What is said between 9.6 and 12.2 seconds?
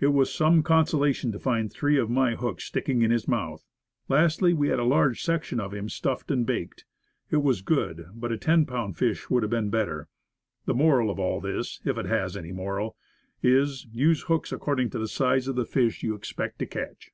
better. The moral of all this if it